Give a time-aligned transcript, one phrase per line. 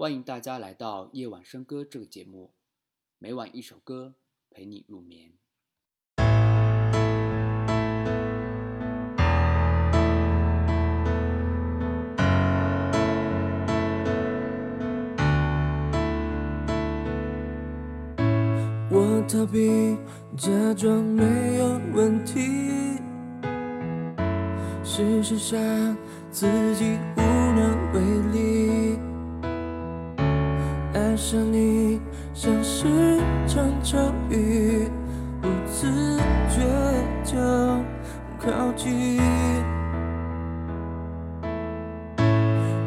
[0.00, 2.52] 欢迎大家来到夜晚笙歌这个节目，
[3.18, 4.14] 每晚一首歌
[4.48, 5.32] 陪你入眠。
[18.88, 19.98] 我逃避，
[20.36, 23.00] 假装没有问题，
[24.84, 25.58] 事实上
[26.30, 26.46] 自
[26.76, 29.07] 己无能为力。
[31.18, 32.00] 爱上你
[32.32, 32.86] 像是
[33.48, 33.98] 场咒
[34.30, 34.88] 语，
[35.42, 36.16] 不自
[36.48, 36.62] 觉
[37.24, 37.36] 就
[38.38, 39.20] 靠近。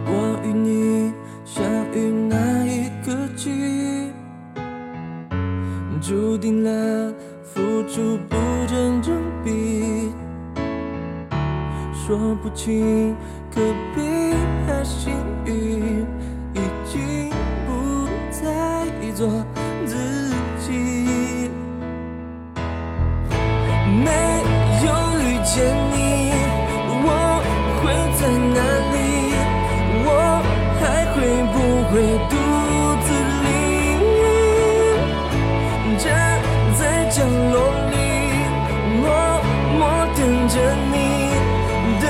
[0.06, 1.12] 我与你
[1.44, 1.62] 相
[1.94, 4.14] 遇那一刻起。
[6.00, 7.14] 注定了
[7.44, 9.14] 付出不成正
[9.44, 10.10] 比，
[11.94, 13.14] 说不清
[13.54, 13.60] 可
[13.94, 14.34] 悲
[14.66, 15.14] 还幸
[19.22, 19.30] 做
[19.86, 19.94] 自
[20.66, 20.74] 己。
[24.04, 24.10] 没
[24.84, 24.88] 有
[25.22, 25.54] 遇见
[25.94, 25.94] 你，
[27.06, 27.08] 我
[27.78, 27.84] 会
[28.18, 28.22] 在
[28.56, 28.60] 哪
[28.92, 28.96] 里？
[30.06, 30.10] 我
[30.80, 30.82] 还
[31.14, 31.16] 会
[31.54, 31.56] 不
[31.92, 31.94] 会
[32.32, 32.34] 独
[33.06, 33.08] 自
[33.44, 33.46] 淋
[34.24, 34.28] 雨？
[36.00, 36.02] 站
[36.80, 37.56] 在角落
[37.92, 37.94] 里，
[39.04, 39.06] 默
[39.78, 39.80] 默
[40.18, 40.20] 等
[40.50, 40.54] 着
[40.92, 40.96] 你，
[42.02, 42.04] 等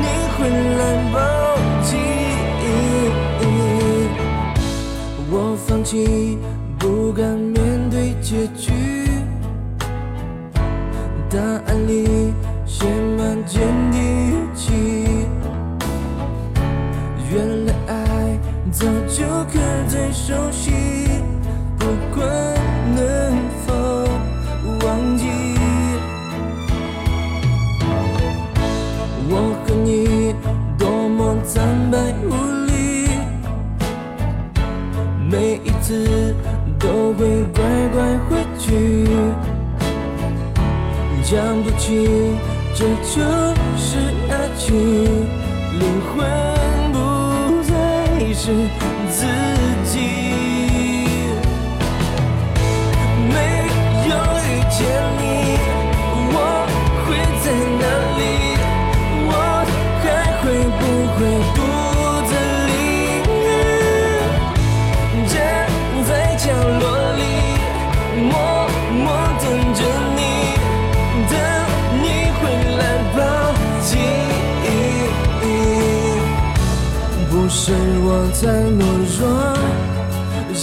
[0.00, 0.04] 你
[0.36, 0.38] 回
[0.78, 0.80] 来
[1.12, 1.14] 抱
[1.82, 1.90] 紧。
[5.28, 5.34] 我
[5.66, 6.25] 放弃，
[8.46, 8.72] 结局，
[11.28, 12.32] 答案里
[12.64, 12.84] 写
[13.18, 14.72] 满坚定语气。
[17.32, 18.38] 原来爱
[18.70, 20.72] 早就刻在手心，
[37.86, 39.06] 乖乖回去，
[41.22, 42.36] 讲不清，
[42.74, 43.22] 这就
[43.76, 44.74] 是爱情，
[45.78, 46.16] 灵魂
[46.92, 46.98] 不
[47.62, 47.72] 再
[48.32, 48.52] 是
[49.08, 49.24] 自
[77.66, 78.46] 是我太
[78.78, 78.80] 懦
[79.18, 79.26] 弱，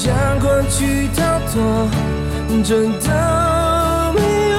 [0.05, 1.19] 让过去逃
[1.51, 1.53] 脱，
[2.63, 2.71] 真
[3.01, 3.05] 的
[4.15, 4.17] 没
[4.51, 4.55] 用。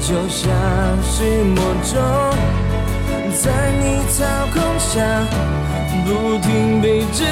[0.00, 0.42] 就像
[1.04, 1.14] 是
[1.54, 1.94] 魔咒，
[3.30, 3.44] 在
[3.80, 4.18] 你操
[4.52, 4.98] 控下，
[6.04, 6.10] 不
[6.40, 6.50] 停
[6.82, 7.22] 被折